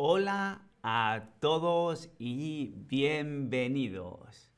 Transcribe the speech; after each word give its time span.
Hola 0.00 0.62
a 0.80 1.24
todos 1.40 2.08
y 2.20 2.72
bienvenidos. 2.86 4.52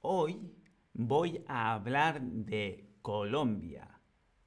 Hoy 0.00 0.54
voy 0.92 1.42
a 1.48 1.74
hablar 1.74 2.22
de 2.22 2.88
Colombia 3.02 4.00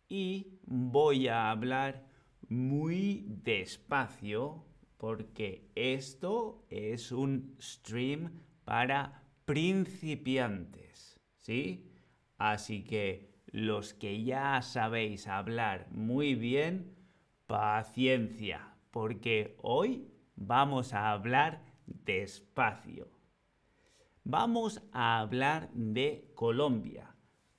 y 0.08 0.62
voy 0.66 1.28
a 1.28 1.52
hablar 1.52 2.06
muy 2.48 3.26
despacio 3.44 4.64
porque 4.96 5.70
esto 5.76 6.64
es 6.70 7.12
un 7.12 7.58
stream 7.60 8.32
para 8.64 9.26
principiantes, 9.44 11.20
¿sí? 11.36 11.92
Así 12.38 12.86
que 12.86 13.42
los 13.48 13.94
que 13.94 14.24
ya 14.24 14.62
sabéis 14.62 15.28
hablar 15.28 15.90
muy 15.92 16.36
bien, 16.36 16.96
paciencia, 17.46 18.70
porque 18.90 19.58
hoy 19.62 20.13
vamos 20.36 20.94
a 20.94 21.12
hablar 21.12 21.64
despacio. 21.86 23.08
Vamos 24.24 24.82
a 24.92 25.20
hablar 25.20 25.70
de 25.74 26.32
Colombia. 26.34 27.16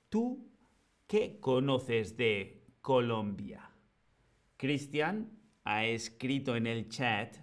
¿Tú 0.09 0.49
qué 1.07 1.39
conoces 1.39 2.17
de 2.17 2.63
Colombia? 2.81 3.69
Cristian 4.57 5.31
ha 5.63 5.85
escrito 5.85 6.55
en 6.55 6.67
el 6.67 6.89
chat 6.89 7.37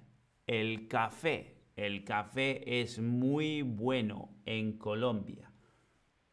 el 0.46 0.88
café. 0.88 1.62
El 1.76 2.04
café 2.04 2.80
es 2.80 2.98
muy 2.98 3.62
bueno 3.62 4.34
en 4.44 4.76
Colombia. 4.76 5.52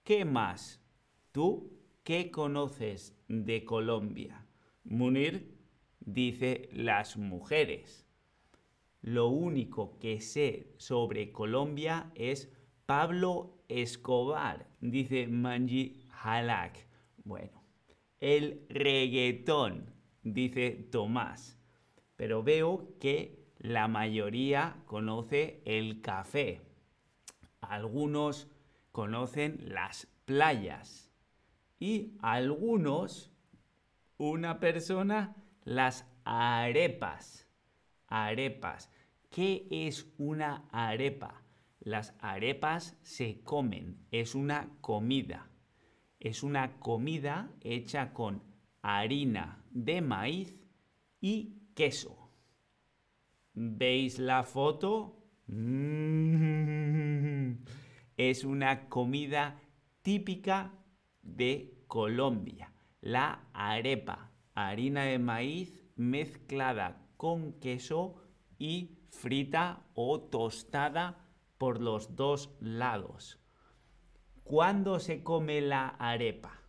¿Qué 0.04 0.26
más? 0.26 0.84
¿Tú 1.32 1.80
qué 2.04 2.32
conoces 2.32 3.16
de 3.28 3.64
Colombia? 3.64 4.46
Munir 4.84 5.56
dice 6.00 6.70
las 6.74 7.18
mujeres. 7.18 8.09
Lo 9.02 9.28
único 9.28 9.98
que 9.98 10.20
sé 10.20 10.74
sobre 10.78 11.32
Colombia 11.32 12.12
es 12.16 12.52
Pablo 12.86 13.64
Escobar, 13.70 14.68
dice 14.82 15.28
Manji 15.28 16.06
Halak. 16.22 16.86
Bueno, 17.24 17.64
el 18.20 18.66
reggaetón, 18.70 19.94
dice 20.24 20.72
Tomás. 20.92 21.58
Pero 22.18 22.44
veo 22.44 22.98
que 23.00 23.54
la 23.58 23.88
mayoría 23.88 24.84
conoce 24.86 25.62
el 25.66 26.02
café. 26.02 26.62
Algunos 27.62 28.50
conocen 28.92 29.60
las 29.62 30.08
playas. 30.26 31.14
Y 31.80 32.18
algunos, 32.22 33.32
una 34.18 34.60
persona, 34.60 35.38
las 35.64 36.06
arepas 36.26 37.49
arepas. 38.10 38.92
¿Qué 39.30 39.68
es 39.70 40.12
una 40.18 40.68
arepa? 40.72 41.44
Las 41.80 42.16
arepas 42.20 42.98
se 43.04 43.42
comen, 43.44 44.06
es 44.12 44.36
una 44.36 44.70
comida. 44.82 45.50
Es 46.20 46.44
una 46.44 46.80
comida 46.80 47.52
hecha 47.62 48.12
con 48.14 48.44
harina 48.82 49.64
de 49.72 50.02
maíz 50.02 50.60
y 51.22 51.60
queso. 51.76 52.32
¿Veis 53.54 54.20
la 54.20 54.44
foto? 54.44 55.24
Es 58.18 58.44
una 58.44 58.90
comida 58.90 59.62
típica 60.02 60.74
de 61.22 61.84
Colombia. 61.88 62.74
La 63.02 63.48
arepa, 63.54 64.32
harina 64.54 65.04
de 65.04 65.20
maíz 65.20 65.82
mezclada 65.96 67.09
con 67.20 67.60
queso 67.60 68.16
y 68.58 68.98
frita 69.10 69.84
o 69.94 70.22
tostada 70.22 71.28
por 71.58 71.82
los 71.82 72.16
dos 72.16 72.56
lados. 72.62 73.42
¿Cuándo 74.46 75.00
se 75.00 75.22
come 75.22 75.60
la 75.60 75.90
arepa? 75.90 76.62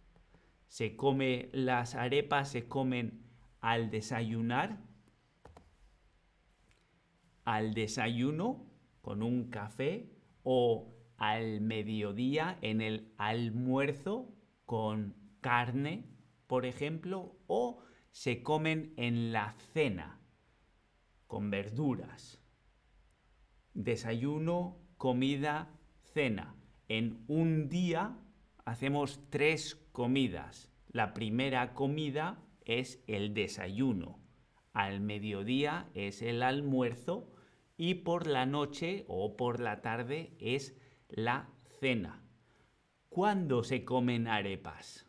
Se 0.66 0.96
come 0.96 1.50
las 1.52 1.94
arepas 1.94 2.50
se 2.50 2.66
comen 2.66 3.22
al 3.60 3.90
desayunar, 3.90 4.80
al 7.44 7.72
desayuno 7.72 8.66
con 9.02 9.22
un 9.22 9.50
café 9.50 10.10
o 10.42 10.96
al 11.16 11.60
mediodía 11.60 12.58
en 12.60 12.80
el 12.80 13.14
almuerzo 13.18 14.34
con 14.66 15.14
carne, 15.40 16.10
por 16.48 16.66
ejemplo, 16.66 17.36
o 17.46 17.84
se 18.10 18.42
comen 18.42 18.94
en 18.96 19.32
la 19.32 19.54
cena 19.72 20.19
con 21.30 21.48
verduras. 21.48 22.40
Desayuno, 23.72 24.76
comida, 24.96 25.70
cena. 26.12 26.56
En 26.88 27.24
un 27.28 27.68
día 27.68 28.18
hacemos 28.64 29.20
tres 29.30 29.76
comidas. 29.92 30.72
La 30.88 31.14
primera 31.14 31.72
comida 31.72 32.42
es 32.64 33.00
el 33.06 33.32
desayuno. 33.32 34.18
Al 34.72 35.00
mediodía 35.00 35.88
es 35.94 36.20
el 36.20 36.42
almuerzo 36.42 37.30
y 37.76 37.94
por 37.94 38.26
la 38.26 38.44
noche 38.44 39.04
o 39.06 39.36
por 39.36 39.60
la 39.60 39.82
tarde 39.82 40.34
es 40.40 40.76
la 41.08 41.48
cena. 41.78 42.24
¿Cuándo 43.08 43.62
se 43.62 43.84
comen 43.84 44.26
arepas? 44.26 45.08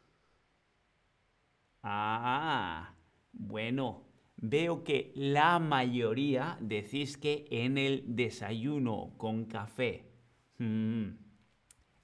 Ah, 1.82 2.94
bueno, 3.34 4.11
veo 4.42 4.84
que 4.84 5.12
la 5.16 5.60
mayoría 5.60 6.58
decís 6.60 7.16
que 7.18 7.46
en 7.52 7.78
el 7.78 8.04
desayuno 8.16 9.14
con 9.18 9.46
café. 9.46 10.12
Mm. 10.58 11.10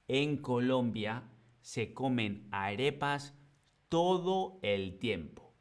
En 0.08 0.38
Colombia 0.38 1.24
se 1.62 1.94
comen 1.94 2.48
arepas 2.52 3.34
todo 3.90 4.60
el 4.62 5.00
tiempo. 5.00 5.54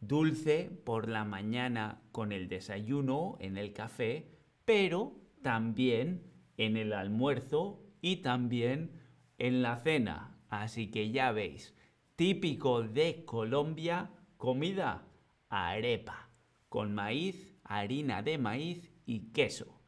Dulce 0.00 0.70
por 0.84 1.08
la 1.08 1.24
mañana 1.24 2.02
con 2.10 2.32
el 2.32 2.48
desayuno 2.48 3.36
en 3.40 3.56
el 3.56 3.72
café, 3.72 4.26
pero 4.64 5.12
también 5.42 6.22
en 6.56 6.76
el 6.76 6.92
almuerzo 6.92 7.82
y 8.00 8.16
también 8.16 9.00
en 9.38 9.62
la 9.62 9.76
cena. 9.76 10.38
Así 10.48 10.90
que 10.90 11.10
ya 11.10 11.32
veis, 11.32 11.74
típico 12.16 12.82
de 12.82 13.24
Colombia, 13.24 14.10
comida 14.36 15.04
arepa, 15.54 16.30
con 16.68 16.94
maíz, 16.94 17.56
harina 17.64 18.22
de 18.22 18.38
maíz 18.38 18.90
y 19.06 19.32
queso. 19.32 19.80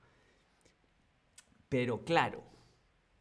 Pero 1.69 2.05
claro, 2.05 2.45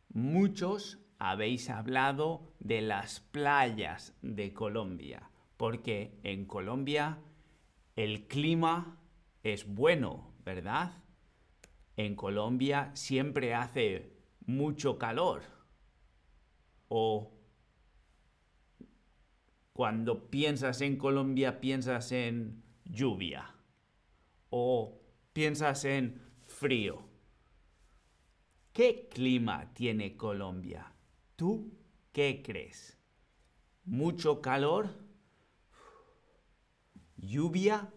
muchos 0.09 1.00
habéis 1.17 1.69
hablado 1.69 2.53
de 2.59 2.81
las 2.81 3.19
playas 3.19 4.16
de 4.22 4.53
Colombia, 4.53 5.29
porque 5.57 6.19
en 6.23 6.45
Colombia 6.45 7.19
el 7.95 8.28
clima 8.28 9.00
es 9.44 9.66
bueno, 9.67 10.33
¿verdad? 10.44 11.03
En 11.97 12.16
Colombia 12.16 12.91
siempre 12.94 13.53
hace 13.53 14.13
mucho 14.45 14.97
calor. 14.97 15.44
O 16.88 17.31
cuando 19.75 20.30
piensas 20.30 20.80
en 20.80 20.96
Colombia, 20.96 21.59
piensas 21.59 22.13
en 22.13 22.63
lluvia 22.86 23.53
o 24.50 25.02
piensas 25.34 25.84
en 25.84 26.22
frío. 26.46 27.02
¿Qué 28.72 29.09
clima 29.09 29.74
tiene 29.74 30.16
Colombia? 30.16 30.94
¿Tú 31.36 31.74
qué 32.13 32.41
crees? 32.41 32.97
¿Mucho 33.84 34.41
calor? 34.41 34.96
¿Lluvia? 37.18 37.92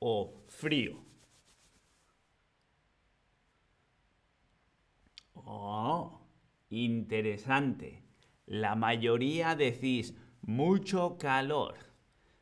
¿O 0.00 0.44
frío? 0.48 1.02
Oh, 5.32 6.20
interesante. 6.68 8.09
La 8.50 8.74
mayoría 8.74 9.54
decís 9.54 10.12
mucho 10.42 11.16
calor. 11.18 11.76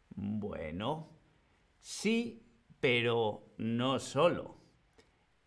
Bueno, 0.09 1.11
sí, 1.81 2.47
pero 2.81 3.53
no 3.59 3.99
solo. 3.99 4.57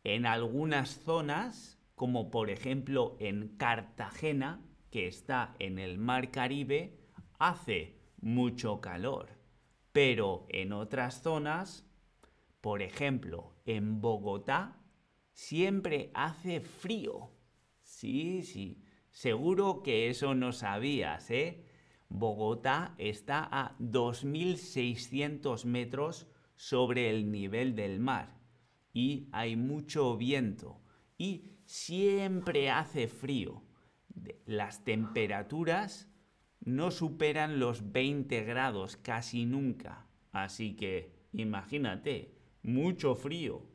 En 0.03 0.27
algunas 0.27 0.99
zonas, 1.03 1.79
como 1.95 2.29
por 2.29 2.51
ejemplo 2.51 3.17
en 3.19 3.57
Cartagena, 3.57 4.61
que 4.91 5.07
está 5.07 5.55
en 5.57 5.79
el 5.79 5.97
Mar 5.97 6.29
Caribe, 6.29 6.95
hace 7.39 7.97
mucho 8.21 8.81
calor. 8.81 9.29
Pero 9.91 10.45
en 10.49 10.73
otras 10.73 11.23
zonas, 11.23 11.89
por 12.61 12.83
ejemplo 12.83 13.55
en 13.65 13.99
Bogotá, 13.99 14.77
siempre 15.33 16.11
hace 16.13 16.61
frío. 16.61 17.31
Sí, 17.81 18.43
sí. 18.43 18.83
Seguro 19.11 19.83
que 19.83 20.09
eso 20.09 20.33
no 20.35 20.51
sabías, 20.51 21.29
¿eh? 21.31 21.65
Bogotá 22.09 22.95
está 22.97 23.47
a 23.51 23.77
2.600 23.79 25.65
metros 25.65 26.27
sobre 26.55 27.09
el 27.09 27.31
nivel 27.31 27.75
del 27.75 27.99
mar 27.99 28.37
y 28.93 29.29
hay 29.31 29.55
mucho 29.55 30.17
viento 30.17 30.81
y 31.17 31.51
siempre 31.65 32.69
hace 32.69 33.07
frío. 33.07 33.63
Las 34.45 34.83
temperaturas 34.83 36.09
no 36.59 36.91
superan 36.91 37.59
los 37.59 37.91
20 37.91 38.43
grados 38.43 38.97
casi 38.97 39.45
nunca. 39.45 40.07
Así 40.31 40.75
que 40.75 41.13
imagínate, 41.33 42.35
mucho 42.61 43.15
frío. 43.15 43.65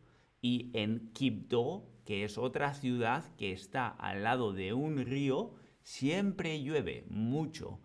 Y 0.42 0.70
en 0.74 1.10
Quibdó, 1.12 1.88
que 2.06 2.24
es 2.24 2.38
otra 2.38 2.72
ciudad 2.72 3.24
que 3.36 3.52
está 3.52 3.88
al 3.88 4.22
lado 4.22 4.52
de 4.54 4.72
un 4.72 5.04
río, 5.04 5.54
siempre 5.82 6.62
llueve 6.62 7.04
mucho. 7.10 7.80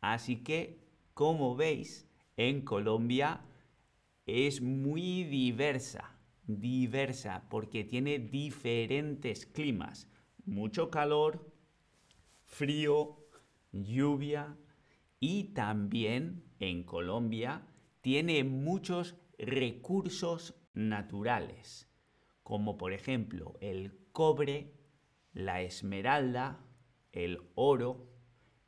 Así 0.00 0.42
que, 0.42 0.80
como 1.14 1.54
veis, 1.54 2.08
en 2.36 2.62
Colombia 2.62 3.42
es 4.26 4.60
muy 4.60 5.24
diversa, 5.24 6.18
diversa, 6.46 7.46
porque 7.48 7.84
tiene 7.84 8.18
diferentes 8.18 9.46
climas. 9.46 10.08
Mucho 10.44 10.90
calor, 10.90 11.52
frío, 12.44 13.18
lluvia 13.72 14.56
y 15.20 15.54
también 15.54 16.44
en 16.60 16.82
Colombia 16.82 17.66
tiene 18.00 18.44
muchos 18.44 19.16
recursos 19.38 20.54
naturales, 20.74 21.88
como 22.46 22.78
por 22.78 22.92
ejemplo 22.92 23.56
el 23.60 23.98
cobre, 24.12 24.72
la 25.32 25.62
esmeralda, 25.62 26.64
el 27.10 27.40
oro. 27.56 28.06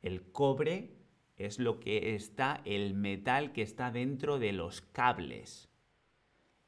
El 0.01 0.33
cobre 0.33 0.97
es 1.37 1.59
lo 1.59 1.79
que 1.79 2.13
está, 2.13 2.61
el 2.65 2.93
metal 2.93 3.53
que 3.53 3.61
está 3.61 3.89
dentro 3.89 4.37
de 4.37 4.51
los 4.51 4.81
cables. 4.81 5.69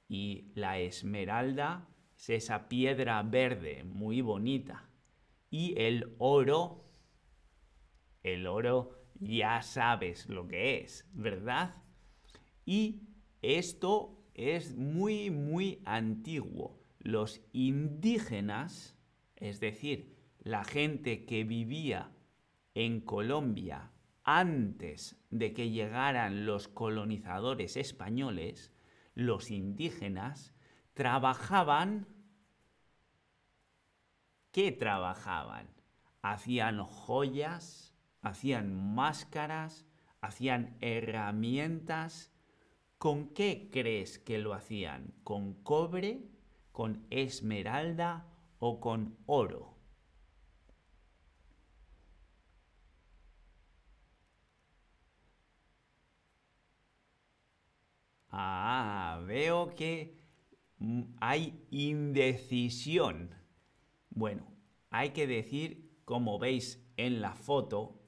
Y 0.07 0.53
la 0.55 0.79
esmeralda 0.79 1.89
es 2.15 2.29
esa 2.29 2.69
piedra 2.69 3.21
verde 3.23 3.83
muy 3.83 4.21
bonita. 4.21 4.89
Y 5.49 5.77
el 5.81 6.15
oro 6.17 6.85
el 8.23 8.47
oro 8.47 9.03
ya 9.19 9.61
sabes 9.63 10.29
lo 10.29 10.47
que 10.47 10.79
es, 10.79 11.09
¿verdad? 11.11 11.75
Y 12.65 13.01
esto 13.41 14.23
es 14.33 14.77
muy, 14.77 15.29
muy 15.29 15.81
antiguo. 15.83 16.80
Los 17.03 17.41
indígenas, 17.51 18.95
es 19.35 19.59
decir, 19.59 20.15
la 20.39 20.63
gente 20.63 21.25
que 21.25 21.43
vivía 21.43 22.11
en 22.75 23.01
Colombia 23.01 23.91
antes 24.23 25.19
de 25.31 25.51
que 25.53 25.71
llegaran 25.71 26.45
los 26.45 26.67
colonizadores 26.67 27.75
españoles, 27.75 28.71
los 29.15 29.49
indígenas 29.49 30.53
trabajaban... 30.93 32.07
¿Qué 34.51 34.71
trabajaban? 34.71 35.69
Hacían 36.21 36.83
joyas, 36.83 37.95
hacían 38.21 38.93
máscaras, 38.93 39.87
hacían 40.19 40.77
herramientas. 40.81 42.31
¿Con 42.97 43.29
qué 43.29 43.69
crees 43.71 44.19
que 44.19 44.37
lo 44.37 44.53
hacían? 44.53 45.13
¿Con 45.23 45.55
cobre, 45.63 46.30
con 46.71 47.05
esmeralda 47.09 48.25
o 48.59 48.79
con 48.79 49.17
oro? 49.25 49.75
Ah, 58.31 59.21
veo 59.27 59.75
que 59.75 60.17
hay 61.19 61.65
indecisión. 61.71 63.35
Bueno, 64.09 64.47
hay 64.89 65.11
que 65.11 65.27
decir, 65.27 65.91
como 66.05 66.39
veis 66.39 66.83
en 66.97 67.21
la 67.21 67.33
foto, 67.35 68.01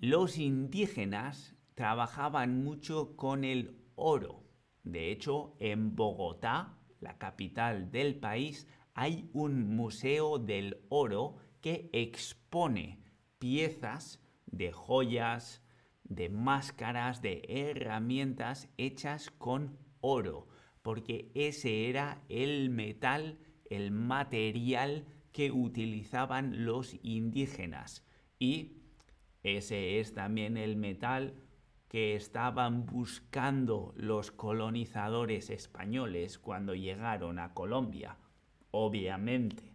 los 0.00 0.38
indígenas 0.38 1.54
trabajaban 1.74 2.64
mucho 2.64 3.16
con 3.16 3.44
el 3.44 3.84
oro. 3.96 4.44
De 4.82 5.10
hecho, 5.12 5.56
en 5.60 5.94
Bogotá, 5.94 6.77
la 7.00 7.18
capital 7.18 7.90
del 7.90 8.16
país, 8.16 8.66
hay 8.94 9.28
un 9.32 9.76
museo 9.76 10.38
del 10.38 10.78
oro 10.88 11.36
que 11.60 11.88
expone 11.92 13.00
piezas 13.38 14.20
de 14.46 14.72
joyas, 14.72 15.62
de 16.04 16.28
máscaras, 16.28 17.22
de 17.22 17.42
herramientas 17.48 18.68
hechas 18.76 19.30
con 19.30 19.78
oro, 20.00 20.48
porque 20.82 21.30
ese 21.34 21.88
era 21.88 22.22
el 22.28 22.70
metal, 22.70 23.38
el 23.70 23.90
material 23.90 25.06
que 25.32 25.52
utilizaban 25.52 26.64
los 26.64 26.96
indígenas. 27.02 28.04
Y 28.38 28.78
ese 29.42 30.00
es 30.00 30.14
también 30.14 30.56
el 30.56 30.76
metal 30.76 31.34
que 31.88 32.14
estaban 32.14 32.84
buscando 32.84 33.94
los 33.96 34.30
colonizadores 34.30 35.48
españoles 35.50 36.38
cuando 36.38 36.74
llegaron 36.74 37.38
a 37.38 37.54
Colombia, 37.54 38.18
obviamente. 38.70 39.72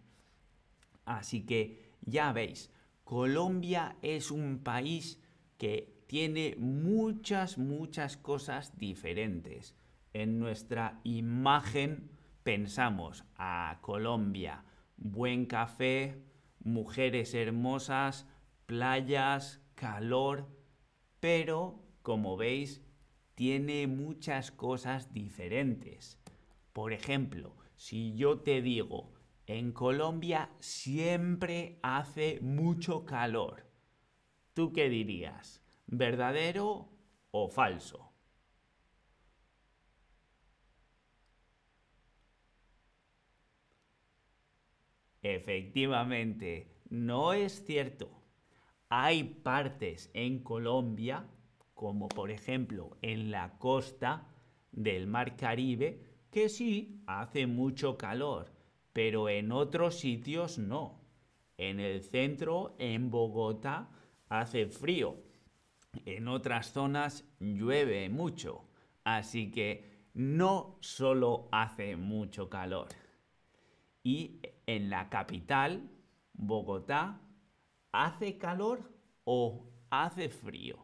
Así 1.04 1.44
que 1.44 1.92
ya 2.02 2.32
veis, 2.32 2.70
Colombia 3.02 3.96
es 4.00 4.30
un 4.30 4.60
país 4.60 5.20
que 5.58 6.04
tiene 6.06 6.54
muchas, 6.58 7.58
muchas 7.58 8.16
cosas 8.16 8.78
diferentes. 8.78 9.74
En 10.12 10.38
nuestra 10.38 11.00
imagen 11.02 12.10
pensamos 12.44 13.24
a 13.36 13.78
Colombia, 13.80 14.64
buen 14.96 15.46
café, 15.46 16.22
mujeres 16.62 17.34
hermosas, 17.34 18.26
playas, 18.66 19.60
calor, 19.74 20.46
pero 21.20 21.83
como 22.04 22.36
veis, 22.36 22.82
tiene 23.34 23.86
muchas 23.86 24.50
cosas 24.52 25.14
diferentes. 25.14 26.20
Por 26.74 26.92
ejemplo, 26.92 27.56
si 27.76 28.14
yo 28.14 28.40
te 28.40 28.60
digo, 28.60 29.14
en 29.46 29.72
Colombia 29.72 30.50
siempre 30.60 31.78
hace 31.82 32.40
mucho 32.42 33.06
calor, 33.06 33.66
¿tú 34.52 34.72
qué 34.74 34.90
dirías? 34.90 35.62
¿Verdadero 35.86 36.90
o 37.30 37.48
falso? 37.48 38.12
Efectivamente, 45.22 46.76
no 46.90 47.32
es 47.32 47.64
cierto. 47.64 48.22
Hay 48.90 49.24
partes 49.24 50.10
en 50.12 50.40
Colombia, 50.40 51.26
como 51.84 52.08
por 52.08 52.30
ejemplo 52.30 52.96
en 53.02 53.30
la 53.30 53.58
costa 53.58 54.26
del 54.72 55.06
Mar 55.06 55.36
Caribe, 55.36 56.00
que 56.30 56.48
sí 56.48 57.02
hace 57.06 57.46
mucho 57.46 57.98
calor, 57.98 58.50
pero 58.94 59.28
en 59.28 59.52
otros 59.52 59.98
sitios 59.98 60.56
no. 60.56 61.02
En 61.58 61.80
el 61.80 62.00
centro, 62.00 62.74
en 62.78 63.10
Bogotá, 63.10 63.90
hace 64.30 64.64
frío. 64.64 65.18
En 66.06 66.26
otras 66.28 66.72
zonas 66.72 67.26
llueve 67.38 68.08
mucho. 68.08 68.64
Así 69.04 69.50
que 69.50 70.08
no 70.14 70.78
solo 70.80 71.50
hace 71.52 71.96
mucho 71.96 72.48
calor. 72.48 72.88
Y 74.02 74.40
en 74.64 74.88
la 74.88 75.10
capital, 75.10 75.90
Bogotá, 76.32 77.20
¿Hace 77.92 78.38
calor 78.38 78.90
o 79.24 79.68
hace 79.90 80.30
frío? 80.30 80.83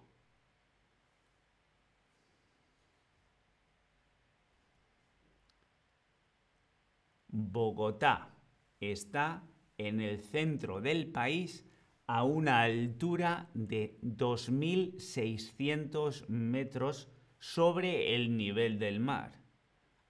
Bogotá 7.32 8.34
está 8.80 9.42
en 9.78 10.00
el 10.00 10.20
centro 10.20 10.80
del 10.80 11.06
país 11.06 11.64
a 12.06 12.24
una 12.24 12.62
altura 12.62 13.50
de 13.54 13.98
2.600 14.02 16.26
metros 16.28 17.08
sobre 17.38 18.14
el 18.14 18.36
nivel 18.36 18.78
del 18.78 19.00
mar. 19.00 19.40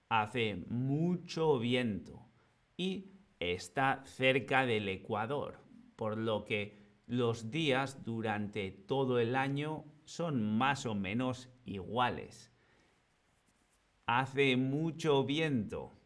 Hace 0.09 0.57
mucho 0.67 1.57
viento 1.59 2.27
y 2.75 3.11
está 3.39 4.03
cerca 4.05 4.65
del 4.65 4.89
Ecuador, 4.89 5.59
por 5.95 6.17
lo 6.17 6.43
que 6.43 6.81
los 7.07 7.49
días 7.51 8.03
durante 8.03 8.71
todo 8.71 9.19
el 9.19 9.35
año 9.35 9.85
son 10.05 10.57
más 10.57 10.85
o 10.85 10.95
menos 10.95 11.49
iguales. 11.65 12.51
Hace 14.05 14.57
mucho 14.57 15.23
viento. 15.23 16.00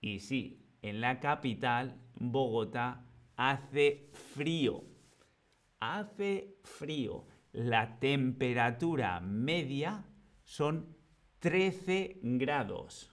Y 0.00 0.20
sí, 0.20 0.62
en 0.82 1.00
la 1.00 1.20
capital, 1.20 2.00
Bogotá, 2.14 3.04
hace 3.36 4.10
frío. 4.34 4.84
Hace 5.80 6.56
frío. 6.62 7.26
La 7.52 7.98
temperatura 7.98 9.20
media 9.20 10.04
son 10.44 10.96
13 11.40 12.20
grados. 12.22 13.10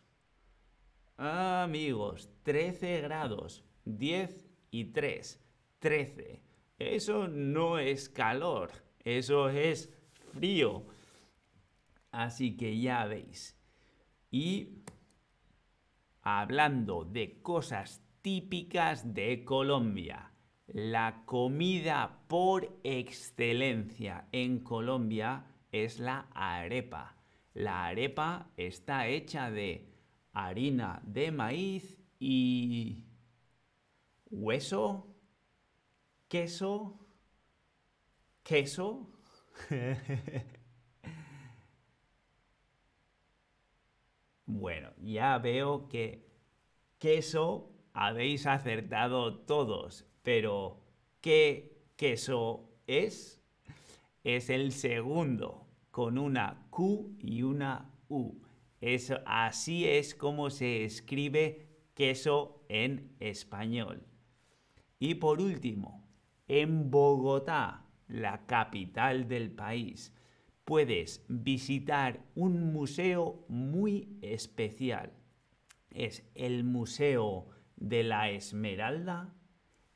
Amigos, 1.18 2.30
13 2.44 3.02
grados. 3.02 3.66
10 3.86 4.48
y 4.72 4.86
3. 4.86 5.44
13. 5.80 6.42
Eso 6.80 7.28
no 7.28 7.80
es 7.80 8.08
calor, 8.10 8.72
eso 9.04 9.50
es 9.50 9.92
frío. 10.34 10.86
Así 12.12 12.56
que 12.56 12.80
ya 12.80 13.06
veis. 13.06 13.60
Y 14.30 14.84
hablando 16.36 17.06
de 17.06 17.42
cosas 17.42 18.04
típicas 18.22 19.14
de 19.14 19.46
Colombia, 19.46 20.34
la 20.68 21.24
comida 21.26 22.26
por 22.28 22.80
excelencia 22.84 24.28
en 24.34 24.60
Colombia 24.60 25.46
es 25.72 26.00
la 26.00 26.28
arepa. 26.34 27.16
La 27.54 27.86
arepa 27.86 28.52
está 28.58 29.08
hecha 29.08 29.50
de 29.50 29.90
harina 30.34 31.02
de 31.06 31.32
maíz 31.32 31.98
y 32.20 33.06
hueso, 34.30 35.16
queso, 36.28 37.08
queso. 38.44 39.10
bueno, 44.48 44.92
ya 45.04 45.38
veo 45.38 45.88
que 45.90 46.26
queso 46.98 47.70
habéis 47.94 48.48
acertado 48.48 49.40
todos, 49.40 50.06
pero 50.24 50.82
¿qué 51.22 51.84
queso 51.98 52.70
es? 52.88 53.42
Es 54.24 54.50
el 54.50 54.72
segundo, 54.72 55.68
con 55.92 56.18
una 56.18 56.66
Q 56.70 57.18
y 57.20 57.44
una 57.44 57.92
U. 58.08 58.42
así 59.26 59.86
es 59.86 60.16
como 60.16 60.50
se 60.50 60.86
escribe 60.86 61.68
queso 61.94 62.64
en 62.70 63.16
español. 63.20 64.06
Y 65.00 65.16
por 65.16 65.42
último, 65.42 66.08
en 66.48 66.90
Bogotá, 66.90 67.86
la 68.08 68.46
capital 68.46 69.28
del 69.28 69.52
país, 69.52 70.14
puedes 70.68 71.26
visitar 71.30 72.20
un 72.36 72.74
museo 72.74 73.46
muy 73.48 74.20
especial. 74.22 75.14
Es 75.90 76.30
el 76.36 76.66
Museo 76.66 77.48
de 77.78 78.04
la 78.04 78.30
Esmeralda, 78.32 79.34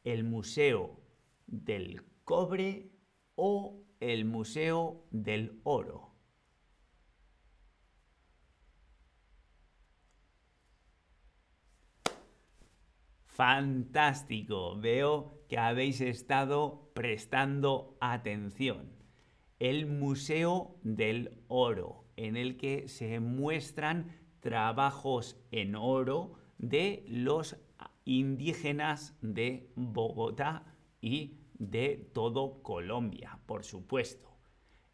el 0.06 0.24
Museo 0.24 1.02
del 1.46 2.02
Cobre 2.24 2.90
o 3.36 3.84
el 4.00 4.24
Museo 4.24 5.10
del 5.12 5.60
Oro. 5.66 6.16
Fantástico, 13.26 14.80
veo 14.80 15.44
que 15.50 15.58
habéis 15.58 16.00
estado 16.00 16.94
prestando 16.94 17.98
atención. 18.00 19.01
El 19.62 19.86
Museo 19.86 20.80
del 20.82 21.38
Oro, 21.48 22.06
en 22.16 22.36
el 22.36 22.58
que 22.58 22.88
se 22.88 23.20
muestran 23.20 24.08
trabajos 24.40 25.40
en 25.52 25.76
oro 25.76 26.34
de 26.58 27.06
los 27.08 27.58
indígenas 28.04 29.16
de 29.22 29.70
Bogotá 29.76 30.66
y 31.00 31.38
de 31.54 32.10
todo 32.12 32.64
Colombia, 32.64 33.38
por 33.46 33.64
supuesto. 33.64 34.36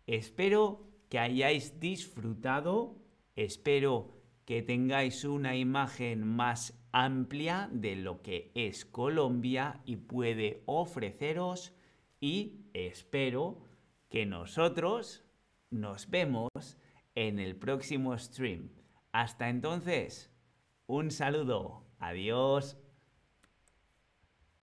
Espero 0.05 0.85
que 1.07 1.19
hayáis 1.19 1.79
disfrutado, 1.79 2.97
espero 3.37 4.17
que 4.43 4.63
tengáis 4.63 5.23
una 5.23 5.55
imagen 5.55 6.27
más 6.27 6.77
amplia 6.91 7.69
de 7.71 7.95
lo 7.95 8.21
que 8.21 8.51
es 8.53 8.83
Colombia 8.83 9.81
y 9.85 9.95
puede 9.95 10.63
ofreceros 10.65 11.73
y 12.19 12.65
espero 12.73 13.66
que 14.09 14.25
nosotros 14.25 15.25
nos 15.69 16.09
vemos 16.09 16.49
en 17.15 17.39
el 17.39 17.55
próximo 17.55 18.17
stream. 18.17 18.69
Hasta 19.11 19.49
entonces, 19.49 20.31
un 20.85 21.11
saludo. 21.11 21.85
Adiós. 21.99 22.77